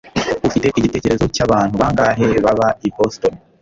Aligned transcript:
Ufite 0.47 0.67
igitekerezo 0.79 1.25
cyabantu 1.35 1.73
bangahe 1.81 2.27
baba 2.45 2.67
i 2.87 2.89
Boston 2.95 3.33